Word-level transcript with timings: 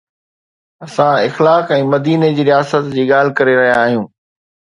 اسان 0.85 1.15
اخلاق 1.27 1.65
۽ 1.77 1.81
مديني 1.91 2.31
جي 2.39 2.43
رياست 2.49 2.89
جي 2.97 3.03
ڳالهه 3.13 3.35
ڪري 3.41 3.53
رهيا 3.61 3.77
آهيون 3.85 4.11